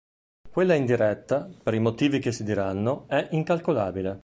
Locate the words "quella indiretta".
0.49-1.47